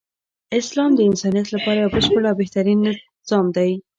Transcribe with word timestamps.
اسلام 0.59 0.91
د 0.95 0.99
انسانیت 1.09 1.47
لپاره 1.55 1.77
یو 1.79 1.93
بشپړ 1.95 2.21
او 2.29 2.35
بهترین 2.41 2.77
نظام 2.87 3.45
دی. 3.55 3.71